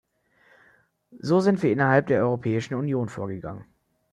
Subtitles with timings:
[1.21, 3.65] So sind wir innerhalb der Europäischen Union vorgegangen.